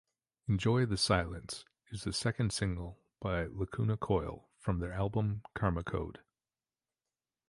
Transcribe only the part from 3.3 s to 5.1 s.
Lacuna Coil from their